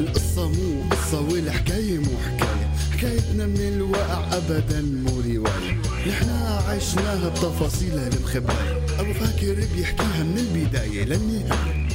القصة 0.00 0.48
مو 0.48 0.88
قصة 0.90 1.20
والحكاية 1.20 1.98
مو 1.98 2.10
حكاية. 2.26 2.66
حكايتنا 2.92 3.46
من 3.46 3.60
الواقع 3.60 4.36
أبدا 4.36 4.82
مو 4.82 5.20
رواية. 5.20 5.80
نحنا 6.08 6.62
عشناها 6.68 7.28
بتفاصيلها 7.28 8.08
المخباية 8.08 9.00
أبو 9.00 9.12
فاكر 9.12 9.54
بيحكيها 9.76 10.22
من 10.22 10.38
البداية 10.38 11.04
للنهاية. 11.04 11.86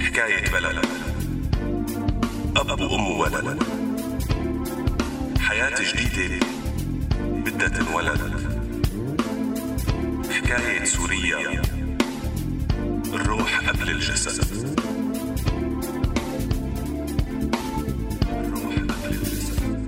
حكاية 0.00 0.50
بلد. 0.52 0.84
أب 2.56 2.80
وأم 2.80 3.10
وولد 3.10 3.58
حياة 5.54 5.94
جديدة 5.94 6.46
بدها 7.22 7.68
تنولد 7.68 8.20
حكاية 10.30 10.84
سوريا 10.84 11.62
الروح 13.14 13.68
قبل 13.68 13.90
الجسد. 13.90 14.78
الروح 18.30 18.74
قبل 18.74 19.14
الجسد. 19.14 19.86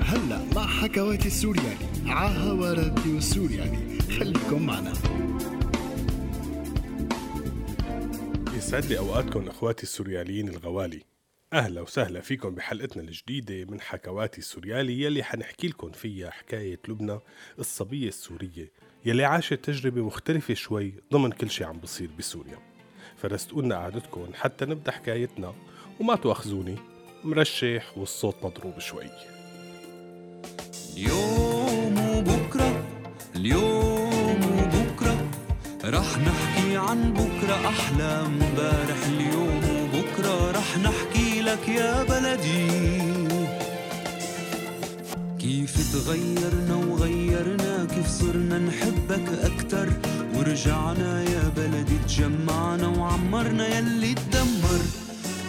هلا 0.00 0.40
مع 0.54 0.66
حكواتي 0.66 1.28
السورياني 1.28 1.86
عاها 2.06 2.74
راديو 2.74 3.18
السورياني. 3.18 4.00
خليكم 4.00 4.66
معنا. 4.66 4.92
يسعد 8.56 8.84
لي 8.84 8.98
أوقاتكم 8.98 9.48
أخواتي 9.48 9.82
السورياليين 9.82 10.48
الغوالي. 10.48 11.15
أهلا 11.52 11.80
وسهلا 11.80 12.20
فيكم 12.20 12.54
بحلقتنا 12.54 13.02
الجديدة 13.02 13.70
من 13.72 13.80
حكواتي 13.80 14.38
السوريالي 14.38 15.02
يلي 15.02 15.22
حنحكي 15.22 15.68
لكم 15.68 15.90
فيها 15.90 16.30
حكاية 16.30 16.80
لبنى 16.88 17.18
الصبية 17.58 18.08
السورية 18.08 18.72
يلي 19.04 19.24
عاشت 19.24 19.54
تجربة 19.54 20.02
مختلفة 20.02 20.54
شوي 20.54 20.94
ضمن 21.12 21.30
كل 21.32 21.50
شي 21.50 21.64
عم 21.64 21.78
بصير 21.78 22.10
بسوريا. 22.18 22.58
فرستقولنا 23.16 23.76
قعدتكم 23.76 24.26
حتى 24.34 24.64
نبدأ 24.64 24.92
حكايتنا 24.92 25.54
وما 26.00 26.16
تواخذوني 26.16 26.76
مرشح 27.24 27.98
والصوت 27.98 28.36
مضروب 28.44 28.78
شوي. 28.78 29.10
اليوم 30.96 31.98
وبكرة 32.16 32.86
اليوم 33.36 34.40
وبكرة 34.44 35.30
رح 35.84 36.18
نحكي 36.18 36.76
عن 36.76 37.12
بكرة 37.12 37.68
أحلى. 37.68 38.04
امبارح 38.04 39.06
اليوم 39.06 39.56
وبكرة 39.56 40.50
رح 40.50 40.78
نحكي 40.78 40.95
لك 41.56 41.68
يا 41.68 42.02
بلدي. 42.02 42.68
كيف 45.38 45.92
تغيرنا 45.92 46.74
وغيرنا 46.74 47.84
كيف 47.94 48.08
صرنا 48.08 48.58
نحبك 48.58 49.28
أكتر. 49.42 49.88
ورجعنا 50.34 51.22
يا 51.22 51.52
بلدي 51.56 51.98
تجمعنا 52.08 52.88
وعمرنا 52.88 53.78
يلي 53.78 54.14
تدمر. 54.14 54.80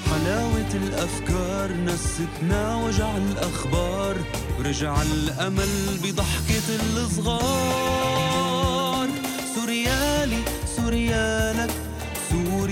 حلاوة 0.10 0.74
الأفكار 0.74 1.72
نستنا 1.86 2.76
وجع 2.76 3.18
الأخبار. 3.18 4.16
ورجع 4.60 5.02
الأمل 5.02 5.98
بضحكة 6.04 6.68
الصغار. 6.98 8.28
سوريالي 9.56 10.42
سوريالك. 10.78 11.67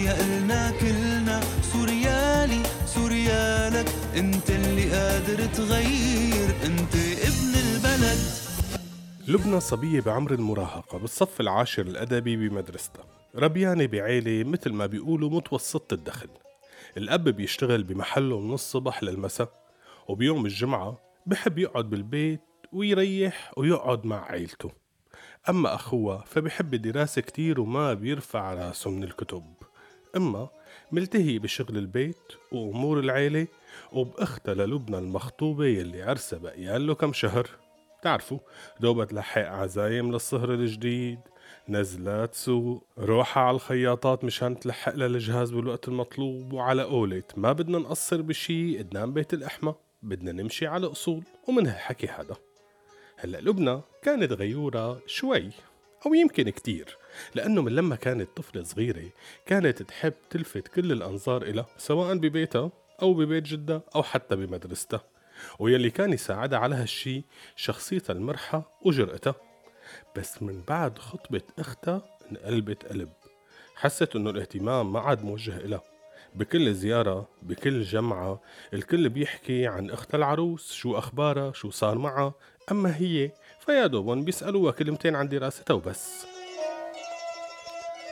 سوريا 0.05 0.21
إلنا 0.21 0.71
كلنا 0.79 1.41
سوريالي 1.61 2.63
سوريالك. 2.85 3.85
انت 4.15 4.49
اللي 4.49 4.91
قادر 4.91 5.45
تغير 5.45 6.49
انت 6.65 6.95
ابن 6.95 7.53
البلد. 7.65 8.19
لبنى 9.27 9.59
صبية 9.59 10.01
بعمر 10.01 10.33
المراهقة 10.33 10.97
بالصف 10.97 11.41
العاشر 11.41 11.81
الأدبي 11.81 12.35
بمدرستها. 12.49 13.03
ربيانة 13.35 13.85
بعيلة 13.85 14.49
مثل 14.49 14.73
ما 14.73 14.85
بيقولوا 14.85 15.29
متوسطة 15.29 15.93
الدخل. 15.93 16.29
الأب 16.97 17.29
بيشتغل 17.29 17.83
بمحله 17.83 18.39
من 18.39 18.53
الصبح 18.53 19.03
للمساء 19.03 19.49
وبيوم 20.07 20.45
الجمعة 20.45 20.97
بحب 21.25 21.57
يقعد 21.57 21.89
بالبيت 21.89 22.41
ويريح 22.71 23.51
ويقعد 23.57 24.05
مع 24.05 24.31
عيلته. 24.31 24.71
أما 25.49 25.75
أخوها 25.75 26.23
فبحب 26.27 26.73
الدراسة 26.73 27.21
كتير 27.21 27.59
وما 27.61 27.93
بيرفع 27.93 28.53
راسه 28.53 28.89
من 28.89 29.03
الكتب. 29.03 29.54
أما 30.15 30.49
ملتهي 30.91 31.39
بشغل 31.39 31.77
البيت 31.77 32.33
وأمور 32.51 32.99
العيلة 32.99 33.47
وبأختها 33.93 34.53
للبنى 34.53 34.97
المخطوبة 34.97 35.65
يلي 35.65 36.03
عرسها 36.03 36.39
بقيان 36.39 36.87
له 36.87 36.93
كم 36.95 37.13
شهر. 37.13 37.49
تعرفوا 38.01 38.39
دوبة 38.79 39.05
تلحق 39.05 39.41
عزايم 39.41 40.11
للصهر 40.11 40.53
الجديد 40.53 41.19
نزلات 41.69 42.35
سوق 42.35 42.83
روحة 42.99 43.41
على 43.41 43.55
الخياطات 43.55 44.23
مشان 44.23 44.59
تلحق 44.59 44.95
لها 44.95 45.07
الجهاز 45.07 45.51
بالوقت 45.51 45.87
المطلوب 45.87 46.53
وعلى 46.53 46.83
قولة 46.83 47.23
ما 47.37 47.51
بدنا 47.51 47.77
نقصر 47.77 48.21
بشي 48.21 48.77
قدام 48.77 49.13
بيت 49.13 49.33
الأحمى 49.33 49.75
بدنا 50.03 50.31
نمشي 50.31 50.67
على 50.67 50.87
أصول 50.87 51.23
ومن 51.47 51.67
هالحكي 51.67 52.07
هذا. 52.07 52.35
هلأ 53.17 53.37
لبنى 53.37 53.81
كانت 54.03 54.31
غيورة 54.31 54.99
شوي. 55.07 55.49
أو 56.05 56.13
يمكن 56.13 56.49
كتير 56.49 56.97
لأنه 57.35 57.61
من 57.61 57.71
لما 57.71 57.95
كانت 57.95 58.29
طفلة 58.37 58.63
صغيرة 58.63 59.09
كانت 59.45 59.81
تحب 59.81 60.13
تلفت 60.29 60.67
كل 60.67 60.91
الأنظار 60.91 61.43
إلها 61.43 61.65
سواء 61.77 62.15
ببيتها 62.15 62.71
أو 63.01 63.13
ببيت 63.13 63.43
جدها 63.43 63.81
أو 63.95 64.03
حتى 64.03 64.35
بمدرستها. 64.35 65.03
ويلي 65.59 65.89
كان 65.89 66.13
يساعدها 66.13 66.59
على 66.59 66.75
هالشي 66.75 67.23
شخصيتها 67.55 68.13
المرحة 68.13 68.79
وجرأتها. 68.81 69.35
بس 70.17 70.43
من 70.43 70.61
بعد 70.67 70.99
خطبة 70.99 71.41
أختها 71.59 72.01
انقلبت 72.31 72.85
قلب. 72.85 73.09
حست 73.75 74.15
إنه 74.15 74.29
الاهتمام 74.29 74.93
ما 74.93 74.99
عاد 74.99 75.23
موجه 75.23 75.57
إلها. 75.57 75.83
بكل 76.35 76.73
زيارة 76.73 77.27
بكل 77.41 77.81
جمعة 77.81 78.41
الكل 78.73 79.09
بيحكي 79.09 79.67
عن 79.67 79.89
أختها 79.89 80.17
العروس 80.17 80.73
شو 80.73 80.97
أخبارها 80.97 81.51
شو 81.51 81.69
صار 81.69 81.97
معها. 81.97 82.33
أما 82.71 82.95
هي 82.97 83.31
فيا 83.59 83.87
دوبن 83.87 84.23
بيسألوها 84.23 84.71
كلمتين 84.71 85.15
عن 85.15 85.29
دراستها 85.29 85.73
وبس. 85.73 86.25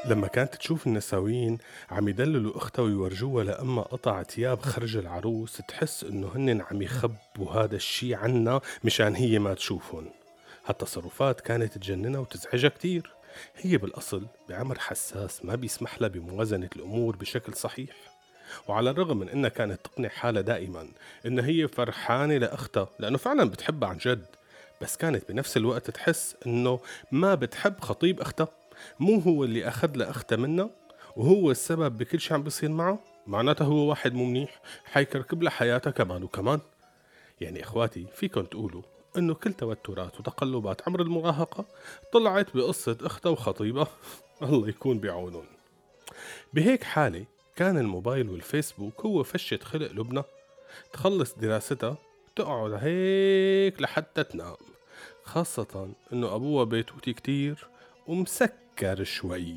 لما 0.05 0.27
كانت 0.27 0.55
تشوف 0.55 0.87
النساوين 0.87 1.57
عم 1.91 2.07
يدللوا 2.07 2.57
أختها 2.57 2.83
ويورجوها 2.83 3.43
لأما 3.43 3.81
قطع 3.81 4.23
تياب 4.23 4.61
خرج 4.61 4.97
العروس 4.97 5.61
تحس 5.67 6.03
إنه 6.03 6.31
هن 6.35 6.61
عم 6.61 6.81
يخبوا 6.81 7.51
هذا 7.51 7.75
الشي 7.75 8.15
عنا 8.15 8.61
مشان 8.83 9.15
هي 9.15 9.39
ما 9.39 9.53
تشوفهم. 9.53 10.09
هالتصرفات 10.65 11.41
كانت 11.41 11.77
تجننها 11.77 12.19
وتزعجها 12.19 12.69
كتير. 12.69 13.11
هي 13.55 13.77
بالأصل 13.77 14.27
بعمر 14.49 14.79
حساس 14.79 15.45
ما 15.45 15.55
بيسمح 15.55 16.01
لها 16.01 16.09
بموازنة 16.09 16.69
الأمور 16.75 17.15
بشكل 17.15 17.53
صحيح. 17.53 17.95
وعلى 18.67 18.89
الرغم 18.89 19.17
من 19.17 19.29
إنها 19.29 19.49
كانت 19.49 19.79
تقنع 19.83 20.09
حالها 20.09 20.41
دائما 20.41 20.87
ان 21.25 21.39
هي 21.39 21.67
فرحانة 21.67 22.37
لأختها 22.37 22.89
لأنه 22.99 23.17
فعلا 23.17 23.49
بتحبها 23.49 23.89
عن 23.89 23.97
جد. 23.97 24.25
بس 24.83 24.97
كانت 24.97 25.31
بنفس 25.31 25.57
الوقت 25.57 25.91
تحس 25.91 26.35
إنه 26.45 26.79
ما 27.11 27.35
بتحب 27.35 27.79
خطيب 27.79 28.21
أختها. 28.21 28.47
مو 28.99 29.19
هو 29.19 29.43
اللي 29.43 29.67
أخذ 29.67 29.95
لأختها 29.95 30.35
منها 30.35 30.69
وهو 31.15 31.51
السبب 31.51 31.97
بكل 31.97 32.19
شيء 32.19 32.33
عم 32.33 32.43
بيصير 32.43 32.69
معه. 32.69 32.99
معناته 33.27 33.65
هو 33.65 33.89
واحد 33.89 34.13
مو 34.13 34.25
منيح 34.25 34.61
حيكركب 34.85 35.43
لها 35.43 35.51
حياتها 35.51 35.91
كمان 35.91 36.23
وكمان. 36.23 36.59
يعني 37.41 37.63
إخواتي 37.63 38.07
فيكم 38.15 38.41
تقولوا 38.41 38.81
إنه 39.17 39.33
كل 39.33 39.53
توترات 39.53 40.19
وتقلبات 40.19 40.81
عمر 40.87 41.01
المراهقة 41.01 41.65
طلعت 42.13 42.55
بقصة 42.55 42.97
أختها 43.01 43.29
وخطيبها. 43.29 43.87
الله 44.41 44.69
يكون 44.69 44.99
بعونهم. 44.99 45.45
بهيك 46.53 46.83
حالة 46.83 47.25
كان 47.55 47.77
الموبايل 47.77 48.29
والفيسبوك 48.29 49.01
هو 49.01 49.23
فشة 49.23 49.59
خلق 49.63 49.91
لبنى. 49.91 50.23
تخلص 50.93 51.33
دراستها 51.33 51.97
تقعد 52.35 52.71
هيك 52.71 53.81
لحتى 53.81 54.23
تنام. 54.23 54.72
خاصة 55.23 55.89
إنه 56.13 56.35
ابوها 56.35 56.63
بيتوتي 56.63 57.13
كتير 57.13 57.67
ومسكر 58.07 59.03
شوي. 59.03 59.55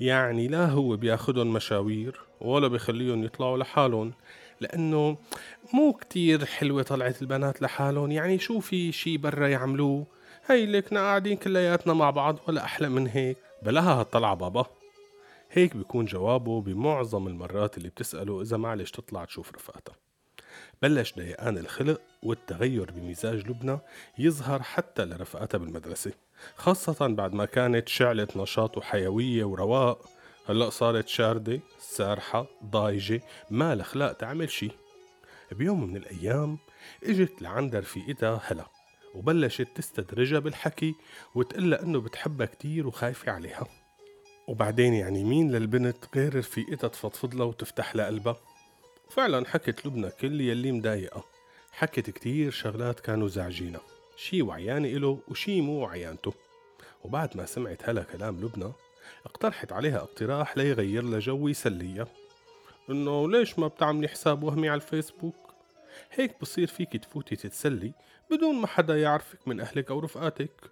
يعني 0.00 0.48
لا 0.48 0.66
هو 0.66 0.96
بياخدهم 0.96 1.52
مشاوير 1.52 2.20
ولا 2.40 2.68
بيخليهم 2.68 3.24
يطلعوا 3.24 3.58
لحالهم 3.58 4.12
لأنه 4.60 5.16
مو 5.74 5.92
كتير 5.92 6.44
حلوة 6.44 6.82
طلعت 6.82 7.22
البنات 7.22 7.62
لحالهم. 7.62 8.12
يعني 8.12 8.38
شو 8.38 8.60
في 8.60 8.92
شي 8.92 9.16
برا 9.16 9.48
يعملوه؟ 9.48 10.06
هي 10.46 10.66
لكنا 10.66 11.00
قاعدين 11.00 11.36
كلياتنا 11.36 11.94
مع 11.94 12.10
بعض 12.10 12.38
ولا 12.48 12.64
أحلى 12.64 12.88
من 12.88 13.06
هيك؟ 13.06 13.36
بلاها 13.62 14.00
هالطلعة 14.00 14.34
بابا. 14.34 14.66
هيك 15.52 15.76
بيكون 15.76 16.04
جوابه 16.04 16.60
بمعظم 16.60 17.26
المرات 17.26 17.78
اللي 17.78 17.88
بتسأله 17.88 18.42
إذا 18.42 18.56
معلش 18.56 18.90
تطلع 18.90 19.24
تشوف 19.24 19.52
رفقتها 19.54 19.94
بلش 20.82 21.14
ضيقان 21.14 21.58
الخلق 21.58 22.00
والتغير 22.22 22.90
بمزاج 22.90 23.48
لبنى 23.48 23.78
يظهر 24.18 24.62
حتى 24.62 25.04
لرفقاتها 25.04 25.58
بالمدرسة 25.58 26.12
خاصة 26.56 27.06
بعد 27.06 27.32
ما 27.32 27.44
كانت 27.44 27.88
شعلة 27.88 28.28
نشاط 28.36 28.78
وحيوية 28.78 29.44
ورواق 29.44 30.08
هلأ 30.46 30.70
صارت 30.70 31.08
شاردة 31.08 31.60
سارحة 31.78 32.46
ضايجة 32.64 33.22
ما 33.50 33.72
الأخلاق 33.72 34.12
تعمل 34.12 34.50
شي. 34.50 34.70
بيوم 35.52 35.84
من 35.84 35.96
الأيام 35.96 36.58
إجت 37.04 37.42
لعند 37.42 37.76
رفيقتها 37.76 38.40
هلا 38.46 38.66
وبلشت 39.14 39.68
تستدرجها 39.74 40.38
بالحكي 40.38 40.94
وتقلها 41.34 41.82
إنه 41.82 42.00
بتحبها 42.00 42.46
كتير 42.46 42.86
وخايفة 42.86 43.32
عليها. 43.32 43.66
وبعدين 44.48 44.94
يعني 44.94 45.24
مين 45.24 45.50
للبنت 45.50 45.96
غير 46.16 46.38
رفيقتها 46.38 46.88
تفضفض 46.88 47.34
لها 47.34 47.46
وتفتح 47.46 47.96
لها 47.96 48.06
قلبها 48.06 48.36
فعلا 49.10 49.46
حكت 49.46 49.86
لبنى 49.86 50.10
كل 50.10 50.40
يلي 50.40 50.72
مضايقها 50.72 51.24
حكت 51.72 52.10
كتير 52.10 52.50
شغلات 52.50 53.00
كانوا 53.00 53.28
زعجينها. 53.28 53.80
شي 54.16 54.42
وعيانة 54.42 54.88
إله 54.88 55.20
وشي 55.28 55.60
مو 55.60 55.72
وعيانته. 55.72 56.34
وبعد 57.04 57.36
ما 57.36 57.46
سمعت 57.46 57.88
هلا 57.88 58.02
كلام 58.02 58.40
لبنى 58.40 58.72
اقترحت 59.26 59.72
عليها 59.72 59.96
اقتراح 59.96 60.58
ليغير 60.58 61.02
لها 61.02 61.18
جو 61.18 61.44
ويسليها. 61.44 62.06
إنه 62.90 63.30
ليش 63.30 63.58
ما 63.58 63.66
بتعملي 63.68 64.08
حساب 64.08 64.42
وهمي 64.42 64.68
على 64.68 64.80
الفيسبوك؟ 64.80 65.54
هيك 66.12 66.40
بصير 66.40 66.66
فيك 66.66 66.96
تفوتي 66.96 67.36
تتسلي 67.36 67.92
بدون 68.30 68.54
ما 68.54 68.66
حدا 68.66 69.00
يعرفك 69.00 69.48
من 69.48 69.60
أهلك 69.60 69.90
أو 69.90 69.98
رفقاتك. 69.98 70.70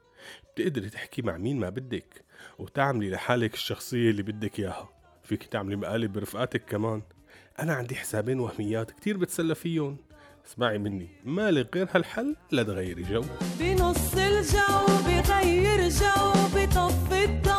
بتقدري 0.55 0.91
تحكي 0.91 1.23
مع 1.23 1.37
مين 1.37 1.61
ما 1.61 1.69
بدك 1.69 2.25
وتعملي 2.58 3.11
لحالك 3.11 3.55
الشخصية 3.55 4.11
اللي 4.11 4.23
بدك 4.23 4.58
إياها. 4.58 4.88
فيك 5.23 5.44
تعملي 5.44 5.76
مقالب 5.76 6.12
برفقاتك 6.12 6.64
كمان. 6.64 7.02
أنا 7.58 7.75
عندي 7.75 7.94
حسابين 7.94 8.40
وهميات 8.40 8.90
كتير 8.90 9.17
بتسلى 9.17 9.55
فيهم. 9.55 9.96
اسمعي 10.46 10.79
مني 10.79 11.08
مالك 11.25 11.76
غير 11.76 11.88
هالحل 11.94 12.37
لا 12.50 12.62
تغيري 12.62 13.02
جو. 13.02 13.23
بنص 13.61 14.14
الجو 14.14 14.87
بغير 15.06 15.88
جو 15.88 16.32
بطفي 16.55 17.25
الضو 17.25 17.57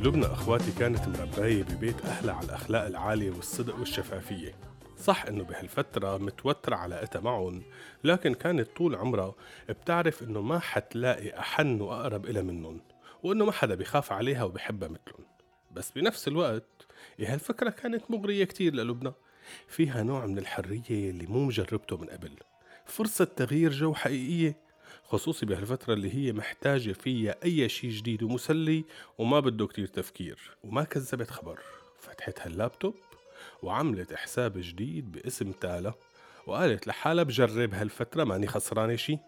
لبنى 0.00 0.26
أخواتي 0.26 0.72
كانت 0.72 1.08
مرباية 1.08 1.62
ببيت 1.62 2.04
أهلها 2.04 2.34
على 2.34 2.46
الأخلاق 2.46 2.86
العالية 2.86 3.30
والصدق 3.30 3.78
والشفافية. 3.78 4.54
صح 4.98 5.24
إنه 5.26 5.44
بهالفترة 5.44 6.18
متوترة 6.18 6.76
علاقتها 6.76 7.20
معهم 7.20 7.62
لكن 8.04 8.34
كانت 8.34 8.68
طول 8.76 8.94
عمرها 8.94 9.34
بتعرف 9.68 10.22
إنه 10.22 10.40
ما 10.40 10.58
حتلاقي 10.58 11.38
أحن 11.38 11.80
وأقرب 11.80 12.26
إلها 12.26 12.42
منهم 12.42 12.80
وإنه 13.22 13.44
ما 13.44 13.52
حدا 13.52 13.74
بيخاف 13.74 14.12
عليها 14.12 14.44
وبحبها 14.44 14.88
مثلهم. 14.88 15.26
بس 15.72 15.90
بنفس 15.90 16.28
الوقت 16.28 16.86
هالفكرة 17.20 17.70
كانت 17.70 18.10
مغرية 18.10 18.44
كتير 18.44 18.74
للبنى 18.74 19.12
فيها 19.68 20.02
نوع 20.02 20.26
من 20.26 20.38
الحرية 20.38 21.10
اللي 21.10 21.26
مو 21.26 21.44
مجربته 21.44 21.96
من 21.96 22.06
قبل. 22.06 22.32
فرصة 22.86 23.24
تغيير 23.24 23.72
جو 23.72 23.94
حقيقية 23.94 24.65
خصوصي 25.08 25.46
بهالفترة 25.46 25.94
اللي 25.94 26.14
هي 26.14 26.32
محتاجة 26.32 26.92
فيها 26.92 27.34
أي 27.44 27.68
شي 27.68 27.88
جديد 27.88 28.22
ومسلي 28.22 28.84
وما 29.18 29.40
بده 29.40 29.66
كتير 29.66 29.86
تفكير 29.86 30.56
وما 30.64 30.84
كذبت 30.84 31.30
خبر. 31.30 31.60
فتحت 31.98 32.40
هاللابتوب 32.40 32.94
وعملت 33.62 34.14
حساب 34.14 34.52
جديد 34.56 35.12
باسم 35.12 35.52
تالا 35.52 35.92
وقالت 36.46 36.86
لحالها 36.86 37.24
بجرب 37.24 37.74
هالفترة 37.74 38.24
ماني 38.24 38.46
خسرانة 38.46 38.96
شي. 38.96 39.18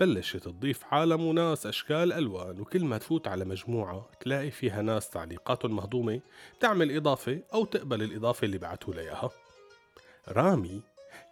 بلشت 0.00 0.36
تضيف 0.36 0.84
عالم 0.90 1.24
وناس 1.24 1.66
أشكال 1.66 2.12
ألوان 2.12 2.60
وكل 2.60 2.84
ما 2.84 2.98
تفوت 2.98 3.28
على 3.28 3.44
مجموعة 3.44 4.08
تلاقي 4.20 4.50
فيها 4.50 4.82
ناس 4.82 5.10
تعليقاتهم 5.10 5.76
مهضومة 5.76 6.20
تعمل 6.60 6.96
إضافة 6.96 7.40
أو 7.54 7.64
تقبل 7.64 8.02
الإضافة 8.02 8.44
اللي 8.44 8.58
بعتوا 8.58 8.94
لها 8.94 9.30
رامي 10.28 10.82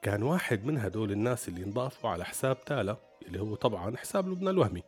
كان 0.03 0.23
واحد 0.23 0.65
من 0.65 0.79
هدول 0.79 1.13
الناس 1.13 1.49
اللي 1.49 1.65
انضافوا 1.65 2.11
على 2.11 2.25
حساب 2.25 2.65
تالا 2.65 2.97
اللي 3.27 3.41
هو 3.41 3.55
طبعا 3.55 3.97
حساب 3.97 4.29
لبنى 4.29 4.51
الوهمي. 4.51 4.83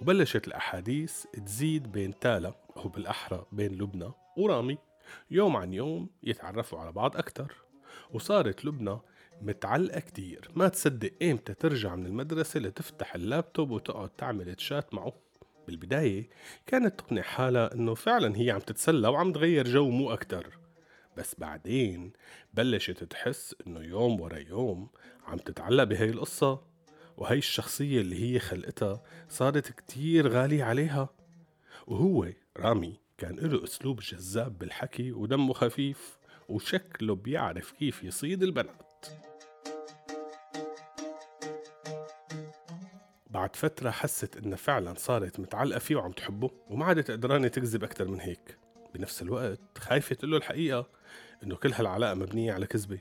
وبلشت 0.00 0.48
الأحاديث 0.48 1.24
تزيد 1.46 1.92
بين 1.92 2.18
تالا 2.18 2.54
أو 2.76 2.88
بالأحرى 2.88 3.46
بين 3.52 3.72
لبنى 3.72 4.10
ورامي. 4.36 4.78
يوم 5.30 5.56
عن 5.56 5.72
يوم 5.72 6.10
يتعرفوا 6.22 6.78
على 6.78 6.92
بعض 6.92 7.16
أكتر. 7.16 7.54
وصارت 8.10 8.64
لبنى 8.64 8.98
متعلقة 9.42 10.00
كتير. 10.00 10.50
ما 10.54 10.68
تصدق 10.68 11.12
إمتى 11.22 11.54
ترجع 11.54 11.96
من 11.96 12.06
المدرسة 12.06 12.60
لتفتح 12.60 13.14
اللابتوب 13.14 13.70
وتقعد 13.70 14.08
تعمل 14.08 14.54
تشات 14.54 14.94
معه. 14.94 15.12
بالبداية 15.66 16.28
كانت 16.66 17.00
تقنع 17.00 17.22
حالها 17.22 17.74
إنه 17.74 17.94
فعلا 17.94 18.36
هي 18.36 18.50
عم 18.50 18.60
تتسلى 18.60 19.08
وعم 19.08 19.32
تغير 19.32 19.68
جو 19.68 19.90
مو 19.90 20.12
أكتر. 20.12 20.58
بس 21.16 21.34
بعدين 21.38 22.12
بلشت 22.54 23.04
تحس 23.04 23.54
إنه 23.66 23.80
يوم 23.80 24.20
ورا 24.20 24.38
يوم 24.38 24.88
عم 25.26 25.38
تتعلق 25.38 25.84
بهي 25.84 26.10
القصة. 26.10 26.67
وهي 27.18 27.38
الشخصية 27.38 28.00
اللي 28.00 28.22
هي 28.22 28.38
خلقتها 28.38 29.02
صارت 29.28 29.72
كتير 29.72 30.28
غالية 30.28 30.64
عليها. 30.64 31.08
وهو 31.86 32.28
رامي 32.56 33.00
كان 33.18 33.36
له 33.36 33.64
أسلوب 33.64 34.00
جذاب 34.00 34.58
بالحكي 34.58 35.12
ودمه 35.12 35.52
خفيف 35.52 36.18
وشكله 36.48 37.14
بيعرف 37.14 37.70
كيف 37.70 38.04
يصيد 38.04 38.42
البنات. 38.42 39.06
بعد 43.30 43.56
فترة 43.56 43.90
حست 43.90 44.36
إنها 44.36 44.56
فعلا 44.56 44.94
صارت 44.94 45.40
متعلقة 45.40 45.78
فيه 45.78 45.96
وعم 45.96 46.12
تحبه 46.12 46.50
وما 46.70 46.84
عادت 46.84 47.10
قدرانة 47.10 47.48
تكذب 47.48 47.84
أكتر 47.84 48.08
من 48.08 48.20
هيك. 48.20 48.58
بنفس 48.94 49.22
الوقت 49.22 49.78
خايفة 49.78 50.14
تقول 50.14 50.30
له 50.30 50.36
الحقيقة 50.36 50.86
إنه 51.42 51.56
كل 51.56 51.72
هالعلاقة 51.72 52.14
مبنية 52.14 52.52
على 52.52 52.66
كذبة 52.66 52.98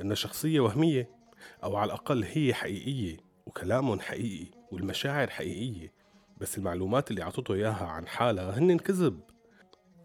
إنها 0.00 0.14
شخصية 0.14 0.60
وهمية 0.60 1.10
أو 1.64 1.76
على 1.76 1.88
الأقل 1.88 2.24
هي 2.24 2.54
حقيقية. 2.54 3.25
وكلامهم 3.46 4.00
حقيقي 4.00 4.46
والمشاعر 4.72 5.30
حقيقية 5.30 5.92
بس 6.40 6.58
المعلومات 6.58 7.10
اللي 7.10 7.22
عطته 7.22 7.54
إياها 7.54 7.86
عن 7.86 8.06
حالها 8.06 8.58
هن 8.58 8.78
كذب. 8.78 9.20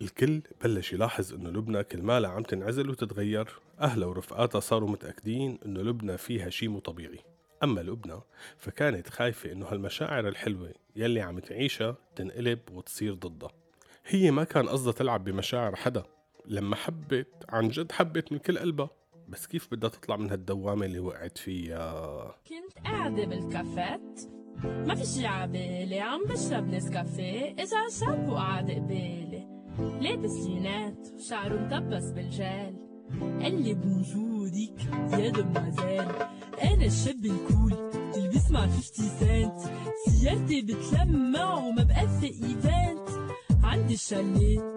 الكل 0.02 0.42
بلش 0.64 0.94
يلاحظ 0.94 1.34
إنه 1.34 1.50
لبنى 1.50 1.84
كل 1.84 2.02
مالها 2.02 2.30
عم 2.30 2.44
تنعزل 2.44 2.90
وتتغير. 2.90 3.60
اهلها 3.82 4.08
ورفقاتها 4.08 4.60
صاروا 4.60 4.90
متأكدين 4.90 5.60
إنه 5.66 5.82
لبنى 5.82 6.18
فيها 6.18 6.50
شي 6.50 6.68
مو 6.68 6.80
طبيعي. 6.80 7.20
أما 7.64 7.82
لبنى 7.82 8.20
فكانت 8.58 9.10
خايفة 9.10 9.52
إنه 9.52 9.66
هالمشاعر 9.66 10.28
الحلوة 10.28 10.74
يلي 10.96 11.22
عم 11.22 11.40
تعيشها 11.40 11.96
تنقلب 12.16 12.60
وتصير 12.72 13.14
ضدها. 13.14 13.52
هي 14.06 14.32
ما 14.32 14.44
كان 14.44 14.70
قصدها 14.70 14.94
تلعب 14.94 15.24
بمشاعر 15.24 15.76
حدا. 15.76 16.04
لما 16.46 16.76
حبت 16.76 17.46
عن 17.50 17.68
جد 17.68 17.92
حبت 17.92 18.32
من 18.32 18.38
كل 18.38 18.58
قلبها. 18.58 18.90
بس 19.32 19.48
كيف 19.48 19.68
بدها 19.72 19.90
تطلع 19.90 20.16
من 20.16 20.30
هالدوامة 20.30 20.86
اللي 20.86 21.00
وقعت 21.00 21.38
فيها؟ 21.38 22.36
كنت 22.50 22.86
قاعدة 22.86 23.26
بالكافيت. 23.26 24.30
ما 24.64 24.96
في 24.96 25.06
شي 25.06 25.26
عبالي 25.28 26.00
عم 26.00 26.24
بشرب 26.24 26.68
نسكافيه؟ 26.68 27.52
إجا 27.52 27.90
شاب 28.00 28.30
وقعد 28.30 28.72
قبالي. 28.72 29.48
لابس 30.02 30.32
جينات 30.48 31.08
وشعره 31.16 31.56
مطبس 31.58 32.04
بالجال 32.12 32.76
قال 33.42 33.64
لي 33.64 33.74
بونجوريك 33.74 34.80
يا 35.14 35.30
دمازيل 35.30 36.12
أنا 36.64 36.86
الشاب 36.86 37.26
الكول 37.26 37.74
اللي 38.18 38.30
بيسمع 38.30 38.68
50 38.68 38.82
سنت. 39.20 39.72
سيارتي 40.10 40.62
بتلمع 40.62 41.54
وما 41.56 41.84
بقفي 41.84 42.26
إيفنت. 42.28 43.10
عندي 43.64 43.94
الشاليه 43.94 44.76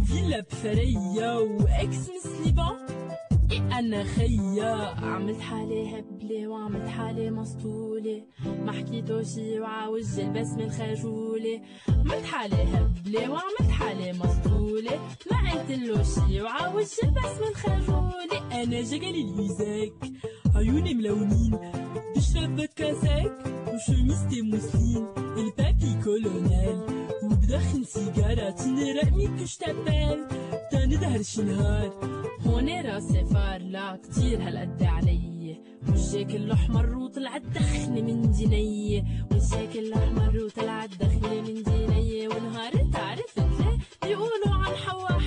وفيلا 0.00 0.40
بفرية 0.40 1.38
وإكس 1.38 2.10
مسليبان 2.10 2.97
أنا 3.52 4.04
خيا 4.04 4.74
عملت 5.04 5.40
حالي 5.40 5.98
هبلة 5.98 6.48
وعملت 6.48 6.88
حالي 6.88 7.30
مسطولة 7.30 8.22
ما 8.44 8.72
حكيتو 8.72 9.22
شي 9.22 9.60
وعاوج 9.60 10.18
البسمة 10.18 10.64
الخجولة 10.64 11.60
عملت 11.88 12.24
حالي 12.24 12.62
هبلة 12.62 13.30
وعملت 13.30 13.70
حالي 13.70 14.12
مسطولة 14.12 15.00
ما 15.30 15.52
قلت 15.52 15.70
له 15.70 16.02
شي 16.02 16.42
وعاوج 16.42 16.86
البسمة 17.04 17.48
الخجولة 17.48 18.62
أنا 18.62 18.82
جقلي 18.82 19.20
الويزاك 19.20 19.92
عيوني 20.56 20.94
ملونين. 20.94 21.58
بشرب 22.16 22.60
كاساك 22.60 23.44
وشميستي 23.74 24.42
موسلين 24.42 25.06
البابي 25.16 26.02
كولونيل. 26.04 26.80
وبدخن 27.24 27.84
سيجارة 27.84 28.50
تنرقني 28.50 29.26
كش 29.40 29.56
تبال 29.56 30.28
تاني 30.70 30.96
دهر 30.96 31.22
شي 31.22 31.42
نهار 31.42 31.92
هون 32.48 32.68
راسي 32.86 33.24
فارلة 33.24 33.96
كتير 33.96 34.42
هالقد 34.48 34.82
علي. 34.82 35.60
وجهك 35.88 36.34
الأحمر 36.34 36.96
وطلعت 36.98 37.42
دخنة 37.42 38.00
من 38.02 38.30
جني 38.32 39.04
وجهك 39.32 39.76
الأحمر 39.76 40.44
وطلعت 40.44 40.90
دخنة 41.00 41.40
من 41.40 41.62
جني 41.62 42.28
ونهار 42.28 42.72
عرفت 42.94 43.38
ليه 43.38 43.78
بيقولوا 44.02 44.54
عن 44.54 44.74
حوا 44.76 45.18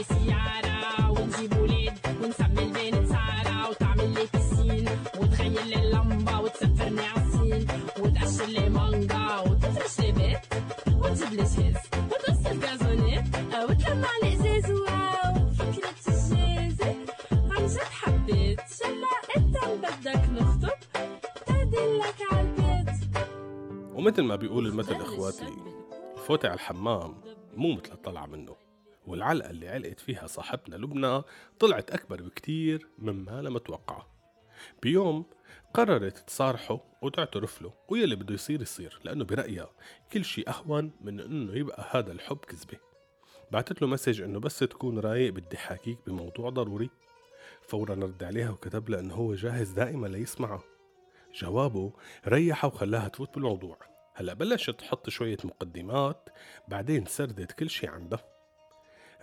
لي 0.00 0.04
سيارة 0.04 1.10
ونجيب 1.10 1.56
ولاد 1.58 1.98
ونسمي 2.24 2.62
البنت 2.62 3.08
سارة 3.08 3.70
وتعمل 3.70 4.14
لي 4.14 4.26
بسين 4.34 4.88
وتخيل 5.20 5.68
لي 5.68 5.74
اللمبة 5.82 6.40
وتسفرني 6.40 7.00
عالصين 7.00 7.66
وتقشر 8.00 8.46
لي 8.46 8.68
مانجا 8.68 9.38
وتفرش 9.46 10.00
لي 10.00 10.12
بيت 10.12 10.40
وتجيب 10.94 11.32
لي 11.32 11.42
شيز 11.46 11.76
وتقص 12.10 12.46
الجازونيت 12.46 13.24
وتلمع 13.68 14.08
لي 14.22 14.34
ازاز 14.34 14.70
واو 14.70 15.50
فكرة 15.50 15.94
الجازة 16.08 16.94
عن 17.50 17.66
جد 17.66 17.78
حبيت 17.78 18.60
شلا 18.78 19.36
أنت 19.36 19.56
بدك 19.82 20.22
نخطب؟ 20.30 20.78
تدلك 21.46 22.16
عالبيت 22.32 22.96
ومثل 23.94 24.22
ما 24.22 24.36
بيقول 24.36 24.66
المثل 24.66 24.94
إخواتي 24.94 25.46
الفوتة 26.16 26.46
على 26.48 26.54
الحمام 26.54 27.14
مو 27.56 27.72
مثل 27.72 27.92
الطلعة 27.92 28.26
منه. 28.26 28.56
والعلقة 29.06 29.50
اللي 29.50 29.68
علقت 29.68 30.00
فيها 30.00 30.26
صاحبنا 30.26 30.76
لبنى 30.76 31.22
طلعت 31.60 31.90
أكبر 31.90 32.22
بكتير 32.22 32.88
مما 32.98 33.42
لم 33.42 33.58
توقعه 33.58 34.06
بيوم 34.82 35.24
قررت 35.74 36.18
تصارحه 36.18 36.80
وتعترف 37.02 37.62
له 37.62 37.72
ويلي 37.88 38.16
بده 38.16 38.34
يصير 38.34 38.62
يصير 38.62 39.00
لأنه 39.04 39.24
برأيها 39.24 39.70
كل 40.12 40.24
شيء 40.24 40.48
أهون 40.48 40.92
من 41.00 41.20
إنه 41.20 41.54
يبقى 41.54 41.88
هذا 41.90 42.12
الحب 42.12 42.36
كذبة. 42.36 42.78
بعتت 43.50 43.82
له 43.82 43.88
مسج 43.88 44.20
إنه 44.20 44.40
بس 44.40 44.58
تكون 44.58 44.98
رايق 44.98 45.32
بدي 45.32 45.56
حاكيك 45.56 45.98
بموضوع 46.06 46.50
ضروري. 46.50 46.90
فورا 47.62 47.94
رد 47.94 48.24
عليها 48.24 48.50
وكتب 48.50 48.88
لها 48.88 49.00
إنه 49.00 49.14
هو 49.14 49.34
جاهز 49.34 49.70
دائما 49.70 50.06
ليسمعها 50.06 50.62
جوابه 51.34 51.92
ريحها 52.28 52.68
وخلاها 52.68 53.08
تفوت 53.08 53.34
بالموضوع. 53.34 53.78
هلأ 54.14 54.34
بلشت 54.34 54.70
تحط 54.80 55.08
شوية 55.08 55.38
مقدمات 55.44 56.28
بعدين 56.68 57.06
سردت 57.06 57.52
كل 57.52 57.70
شي 57.70 57.86
عندها. 57.86 58.39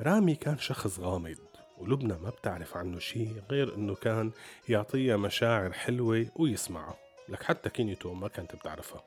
رامي 0.01 0.35
كان 0.35 0.57
شخص 0.57 0.99
غامض 0.99 1.37
ولبنى 1.77 2.13
ما 2.13 2.29
بتعرف 2.29 2.77
عنه 2.77 2.99
شي 2.99 3.27
غير 3.51 3.75
إنه 3.75 3.95
كان 3.95 4.31
يعطيها 4.69 5.17
مشاعر 5.17 5.73
حلوة 5.73 6.25
ويسمعها. 6.35 6.97
لك 7.29 7.43
حتى 7.43 7.69
كينيتو 7.69 8.13
ما 8.13 8.27
كانت 8.27 8.55
بتعرفها. 8.55 9.03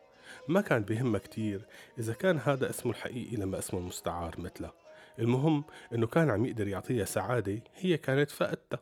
ما 0.49 0.61
كان 0.61 0.82
بهمها 0.82 1.18
كتير 1.18 1.66
إذا 1.99 2.12
كان 2.12 2.38
هذا 2.38 2.70
اسمه 2.70 2.92
الحقيقي 2.92 3.37
لما 3.37 3.59
اسمه 3.59 3.80
المستعار 3.80 4.40
مثله. 4.40 4.70
المهم 5.18 5.64
إنه 5.94 6.06
كان 6.06 6.30
عم 6.30 6.47
يقدر 6.47 6.68
يعطيها 6.68 7.04
سعادة 7.04 7.61
هي 7.76 7.97
كانت 7.97 8.30
فقدتها. 8.30 8.80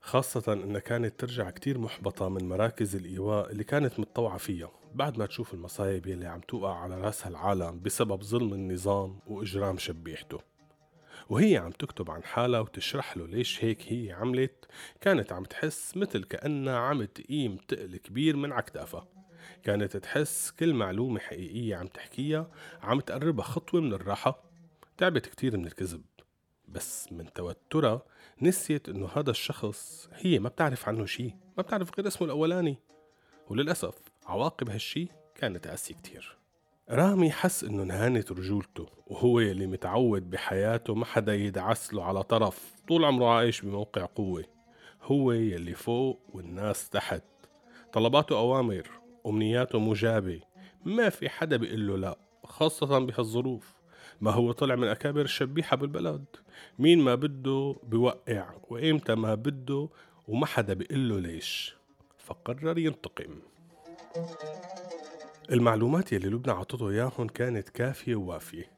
خاصة 0.00 0.52
إنها 0.52 0.80
كانت 0.80 1.20
ترجع 1.20 1.50
كتير 1.50 1.78
محبطة 1.78 2.28
من 2.28 2.48
مراكز 2.48 2.96
الإيواء 2.96 3.50
اللي 3.52 3.64
كانت 3.64 4.00
متطوعة 4.00 4.38
فيها. 4.38 4.70
بعد 4.94 5.18
ما 5.18 5.26
تشوف 5.26 5.54
المصايب 5.54 6.06
يلي 6.06 6.26
عم 6.26 6.40
توقع 6.40 6.74
على 6.74 7.00
راسها 7.00 7.28
العالم 7.28 7.80
بسبب 7.80 8.22
ظلم 8.22 8.52
النظام 8.52 9.18
وإجرام 9.26 9.78
شبيحته. 9.78 10.49
وهي 11.28 11.56
عم 11.56 11.70
تكتب 11.70 12.10
عن 12.10 12.24
حالها 12.24 12.60
وتشرح 12.60 13.16
له 13.16 13.26
ليش 13.26 13.64
هيك 13.64 13.92
هي 13.92 14.12
عملت. 14.12 14.66
كانت 15.00 15.32
عم 15.32 15.44
تحس 15.44 15.96
مثل 15.96 16.24
كأنها 16.24 16.78
عم 16.78 17.04
تقيم 17.04 17.56
تقل 17.56 17.96
كبير 17.96 18.36
من 18.36 18.52
عكتافها 18.52 19.06
كانت 19.64 19.96
تحس 19.96 20.50
كل 20.50 20.74
معلومة 20.74 21.20
حقيقية 21.20 21.76
عم 21.76 21.86
تحكيها 21.86 22.50
عم 22.82 23.00
تقربها 23.00 23.44
خطوة 23.44 23.80
من 23.80 23.92
الراحة. 23.92 24.42
تعبت 24.98 25.26
كتير 25.26 25.56
من 25.56 25.66
الكذب 25.66 26.02
بس 26.68 27.12
من 27.12 27.32
توترها 27.32 28.02
نسيت 28.42 28.88
إنه 28.88 29.08
هذا 29.16 29.30
الشخص 29.30 30.08
هي 30.12 30.38
ما 30.38 30.48
بتعرف 30.48 30.88
عنه 30.88 31.06
شي 31.06 31.34
ما 31.56 31.62
بتعرف 31.62 31.90
غير 31.98 32.08
اسمه 32.08 32.26
الأولاني. 32.26 32.78
وللأسف 33.48 33.94
عواقب 34.26 34.70
هالشي 34.70 35.08
كانت 35.34 35.68
قاسية 35.68 35.94
كتير. 35.94 36.39
رامي 36.90 37.30
حس 37.30 37.64
إنه 37.64 37.82
انهانت 37.82 38.32
رجولته 38.32 38.86
وهو 39.06 39.40
يلي 39.40 39.66
متعود 39.66 40.30
بحياته 40.30 40.94
ما 40.94 41.04
حدا 41.04 41.34
يدعس 41.34 41.94
له 41.94 42.04
على 42.04 42.22
طرف 42.22 42.74
طول 42.88 43.04
عمره 43.04 43.26
عايش 43.26 43.60
بموقع 43.60 44.04
قوة. 44.04 44.44
هو 45.02 45.32
يلي 45.32 45.74
فوق 45.74 46.20
والناس 46.32 46.88
تحت. 46.88 47.22
طلباته 47.92 48.38
أوامر 48.38 48.90
أمنياته 49.26 49.78
مجابة. 49.78 50.40
ما 50.84 51.08
في 51.08 51.28
حدا 51.28 51.56
بيقول 51.56 51.86
له 51.86 51.96
لا 51.96 52.18
خاصة 52.44 52.98
بهالظروف. 52.98 53.80
ما 54.20 54.30
هو 54.30 54.52
طلع 54.52 54.74
من 54.74 54.88
أكابر 54.88 55.20
الشبيحة 55.20 55.76
بالبلد. 55.76 56.24
مين 56.78 56.98
ما 56.98 57.14
بده 57.14 57.76
بوقع 57.82 58.50
وإمتى 58.68 59.14
ما 59.14 59.34
بده 59.34 59.88
وما 60.28 60.46
حدا 60.46 60.74
بيقول 60.74 61.08
له 61.08 61.20
ليش. 61.20 61.76
فقرر 62.18 62.78
ينتقم. 62.78 63.40
المعلومات 65.50 66.12
يلي 66.12 66.28
لبنى 66.28 66.52
عطته 66.52 66.90
إياهم 66.90 67.28
كانت 67.28 67.68
كافية 67.68 68.14
ووافية. 68.14 68.70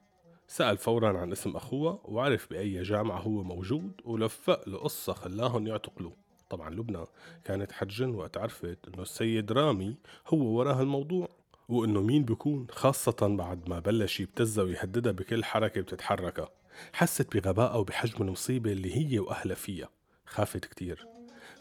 سأل 0.49 0.79
فورا 0.79 1.19
عن 1.19 1.33
اسم 1.33 1.57
أخوه 1.57 2.01
وعرف 2.05 2.51
بأي 2.51 2.83
جامعة 2.83 3.19
هو 3.19 3.43
موجود 3.43 3.93
ولفق 4.05 4.69
له 4.69 4.79
قصة 4.79 5.13
خلاهم 5.13 5.67
يعتقلوه. 5.67 6.13
طبعا 6.51 6.71
لبنى 6.71 7.05
كانت 7.45 7.73
حتجن 7.73 8.15
وقت 8.15 8.37
عرفت 8.37 8.79
إنه 8.89 9.03
السيد 9.03 9.53
رامي 9.53 9.97
هو 10.29 10.39
وراه 10.39 10.83
الموضوع 10.83 11.29
وإنه 11.69 12.01
مين 12.01 12.25
بيكون 12.25 12.67
خاصة 12.71 13.37
بعد 13.37 13.69
ما 13.69 13.79
بلش 13.79 14.21
يبتزها 14.21 14.65
ويهددها 14.65 15.13
بكل 15.13 15.45
حركة 15.45 15.81
بتتحركها. 15.81 16.49
حست 16.93 17.37
بغبائها 17.37 17.75
وبحجم 17.77 18.23
المصيبة 18.23 18.73
اللي 18.73 18.97
هي 18.97 19.19
وأهلها 19.19 19.55
فيها. 19.57 19.89
خافت 20.27 20.65
كتير. 20.65 21.07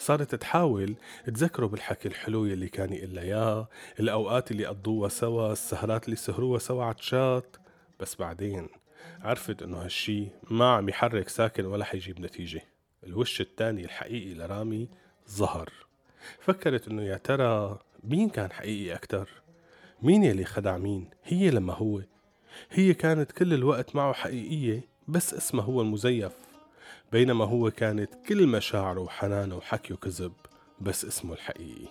صارت 0.02 0.36
تحاول 0.36 0.96
تذكره 1.26 1.66
بالحكي 1.66 2.08
الحلو 2.08 2.46
يلي 2.46 2.68
كان 2.68 2.94
يقلها 2.94 3.24
إياه 3.24 3.68
الأوقات 4.00 4.52
اللي 4.52 4.66
قضوها 4.66 5.10
سوا 5.10 5.52
السهرات 5.52 6.06
اللي 6.06 6.16
سهروها 6.16 6.60
سوا 6.60 6.84
عتشات 6.84 7.58
بس 8.00 8.16
بعدين 8.16 8.70
عرفت 9.22 9.62
إنه 9.62 9.78
هالشي 9.78 10.28
ما 10.50 10.70
عم 10.70 10.90
يحرك 10.90 11.30
ساكن 11.30 11.66
ولا 11.66 11.86
حيجيب 11.86 12.20
نتيجة. 12.20 12.62
الوش 13.04 13.42
التاني 13.42 13.86
الحقيقي 13.86 14.34
لرامي 14.34 14.90
ظهر. 15.30 15.70
فكرت 16.40 16.88
إنه 16.88 17.04
يا 17.04 17.18
ترى 17.18 17.80
مين 18.04 18.30
كان 18.30 18.52
حقيقي 18.52 18.96
أكتر؟ 18.96 19.30
مين 20.02 20.24
يلي 20.24 20.46
خدع 20.46 20.78
مين؟ 20.78 21.10
هي 21.24 21.50
لما 21.50 21.74
هو. 21.74 22.02
هي 22.72 22.94
كانت 22.94 23.32
كل 23.32 23.54
الوقت 23.54 23.96
معه 23.96 24.14
حقيقية 24.14 24.82
بس 25.08 25.34
اسمه 25.34 25.64
هو 25.64 25.82
المزيف. 25.82 26.51
بينما 27.12 27.46
هو 27.46 27.72
كانت 27.72 28.10
كل 28.28 28.48
مشاعره 28.48 29.00
وحنانه 29.00 29.56
وحكيه 29.56 29.96
كذب 29.96 30.34
بس 30.82 31.06
اسمه 31.06 31.34
الحقيقي. 31.34 31.88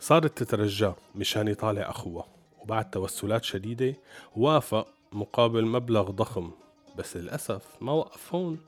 صارت 0.00 0.42
تترجاه 0.42 0.96
مشان 1.14 1.48
يطالع 1.48 1.90
أخوه 1.90 2.24
وبعد 2.60 2.90
توسلات 2.90 3.44
شديدة 3.44 3.94
وافق 4.36 4.88
مقابل 5.12 5.64
مبلغ 5.66 6.10
ضخم 6.10 6.50
بس 6.98 7.16
للأسف 7.16 7.62
ما 7.80 7.92
وقف 7.92 8.34
هون. 8.34 8.58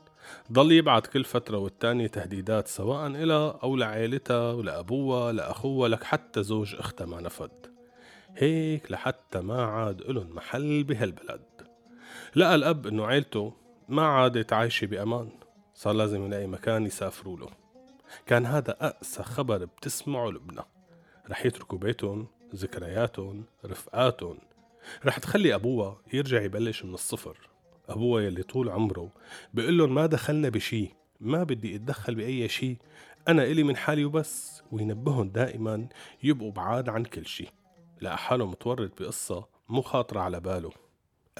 ضل 0.51 0.71
يبعت 0.71 1.07
كل 1.07 1.23
فترة 1.23 1.57
والتانية 1.57 2.07
تهديدات 2.07 2.67
سواء 2.67 3.07
إلى 3.07 3.59
أو 3.63 3.75
لعائلتها 3.75 4.51
ولأبوها 4.53 5.31
لأخوها 5.31 5.89
لك 5.89 6.03
حتى 6.03 6.43
زوج 6.43 6.75
أختها 6.75 7.05
ما 7.05 7.21
نفد. 7.21 7.73
هيك 8.35 8.91
لحتى 8.91 9.41
ما 9.41 9.63
عاد 9.63 10.01
إلن 10.01 10.29
محل 10.33 10.83
بهالبلد. 10.83 11.41
لقى 12.35 12.55
الأب 12.55 12.87
إنه 12.87 13.05
عيلته 13.05 13.53
ما 13.89 14.05
عادت 14.05 14.53
عايشة 14.53 14.87
بأمان. 14.87 15.29
صار 15.73 15.93
لازم 15.93 16.25
يلاقي 16.25 16.47
مكان 16.47 16.85
يسافروا 16.85 17.37
له. 17.37 17.49
كان 18.25 18.45
هذا 18.45 18.77
أقسى 18.81 19.23
خبر 19.23 19.65
بتسمعه 19.65 20.29
لبنى. 20.29 20.61
رح 21.29 21.45
يتركوا 21.45 21.77
بيتهم 21.77 22.27
ذكرياتهم 22.55 23.43
رفقاتهم. 23.65 24.37
رح 25.05 25.19
تخلي 25.19 25.55
أبوها 25.55 25.97
يرجع 26.13 26.41
يبلش 26.41 26.85
من 26.85 26.93
الصفر. 26.93 27.49
أبوها 27.89 28.23
يلي 28.23 28.43
طول 28.43 28.69
عمره 28.69 29.09
بيقول 29.53 29.77
لهم 29.77 29.95
ما 29.95 30.05
دخلنا 30.05 30.49
بشي 30.49 30.89
ما 31.19 31.43
بدي 31.43 31.75
أتدخل 31.75 32.15
بأي 32.15 32.47
شي. 32.47 32.77
أنا 33.27 33.43
إلي 33.43 33.63
من 33.63 33.75
حالي 33.75 34.05
وبس. 34.05 34.63
وينبههم 34.71 35.29
دائما 35.29 35.87
يبقوا 36.23 36.51
بعاد 36.51 36.89
عن 36.89 37.05
كل 37.05 37.25
شي. 37.25 37.47
لقى 38.01 38.17
حاله 38.17 38.45
متورط 38.45 39.01
بقصة 39.01 39.47
مو 39.69 39.81
خاطرة 39.81 40.19
على 40.19 40.39
باله. 40.39 40.71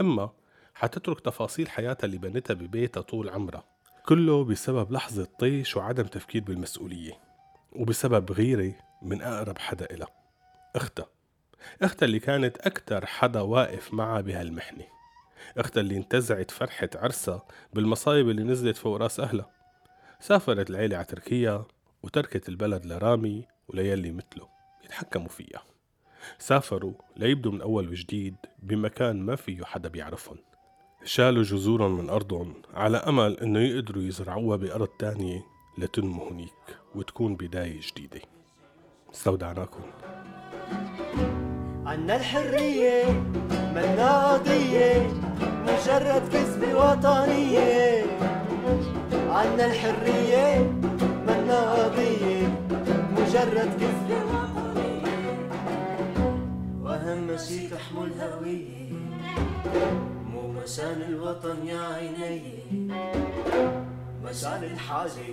أما 0.02 0.30
حتترك 0.76 1.20
تفاصيل 1.20 1.70
حياتها 1.70 2.06
اللي 2.06 2.18
بنتها 2.18 2.54
ببيتها 2.54 3.02
طول 3.02 3.30
عمرها. 3.30 3.64
كله 4.06 4.44
بسبب 4.44 4.92
لحظة 4.92 5.28
طيش 5.40 5.78
وعدم 5.78 6.04
تفكير 6.04 6.44
بالمسؤولية 6.44 7.20
وبسبب 7.72 8.32
غيرة 8.32 8.74
من 9.02 9.22
أقرب 9.22 9.58
حدا 9.58 9.86
إلها. 9.92 10.08
أختها. 10.76 11.06
أختها 11.82 12.06
اللي 12.06 12.20
كانت 12.20 12.58
أكتر 12.58 13.06
حدا 13.06 13.42
واقف 13.42 13.94
معها 13.94 14.22
بهالمحنة. 14.22 14.86
أختها 15.58 15.82
اللي 15.82 15.98
انتزعت 15.98 16.52
فرحة 16.52 16.90
عرسها 16.96 17.46
بالمصايب 17.74 18.30
اللي 18.30 18.44
نزلت 18.44 18.78
فوق 18.78 18.98
رأس 18.98 19.20
أهلها. 19.20 19.50
سافرت 20.20 20.70
العيلة 20.70 20.98
على 20.98 21.06
تركيا 21.06 21.66
وتركت 22.04 22.50
البلد 22.50 22.86
لرامي 22.86 23.46
وليلي 23.68 24.12
مثله 24.12 24.48
يتحكموا 24.86 25.30
فيها. 25.30 25.64
سافروا 26.40 26.94
ليبدوا 27.18 27.52
من 27.52 27.62
أول 27.62 27.90
وجديد 27.90 28.36
بمكان 28.60 29.22
ما 29.22 29.36
فيه 29.36 29.64
حدا 29.64 29.90
بيعرفهم. 29.90 30.38
شالوا 31.06 31.44
جذورهم 31.44 31.98
من 31.98 32.10
أرضهم 32.10 32.54
على 32.74 32.98
أمل 32.98 33.40
إنه 33.40 33.60
يقدروا 33.60 34.04
يزرعوها 34.04 34.58
بأرض 34.58 34.88
تانية 35.00 35.46
لتنمو 35.78 36.30
هنيك 36.30 36.78
وتكون 36.96 37.36
بداية 37.36 37.80
جديدة. 37.82 38.22
استودعناكم. 39.14 39.84
عنا 41.86 42.16
الحرية 42.16 43.04
منا 43.52 44.34
قضية 44.34 45.08
مجرد 45.44 46.30
كذبة 46.34 46.76
وطنية. 46.76 48.06
عنا 49.30 49.66
الحرية 49.66 50.72
منا 51.28 51.74
قضية 51.74 52.48
مجرد 53.18 53.70
كذبة 53.80 54.20
وطنية. 54.26 55.50
وأهم 56.84 57.38
شي 57.38 57.68
تحمل 57.68 58.12
هوية. 58.22 58.84
مو 60.64 60.70
مشان 60.70 61.02
الوطن 61.02 61.68
يا 61.68 61.82
عيني. 61.82 62.64
مشان 64.24 64.64
الحاجة 64.64 65.28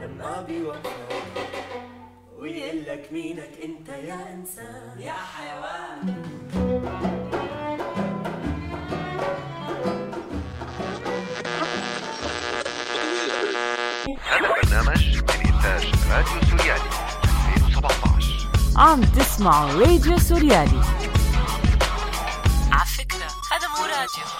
لما 0.00 0.44
بيوقف 0.48 0.90
ويقول 2.38 2.84
لك 2.84 3.08
مينك 3.12 3.50
انت 3.64 3.88
يا 3.88 4.34
انسان. 4.34 5.00
يا 5.00 5.12
حيوان. 5.12 6.14
هذا 14.30 14.46
البرنامج 14.46 15.16
من 15.16 15.54
إنتاج 15.54 15.84
راديو 16.10 16.40
سوريالي 16.50 16.90
2017 17.54 18.48
عم 18.76 19.00
تسمعوا 19.02 19.72
راديو 19.72 20.18
سوريالي. 20.18 20.80
على 22.72 22.86
فكرة 22.86 23.26
هذا 23.52 23.68
مو 23.68 23.84
راديو. 23.84 24.39